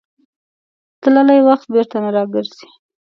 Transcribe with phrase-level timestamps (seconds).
[1.01, 2.67] تللی وخت بېرته نه راګرځي.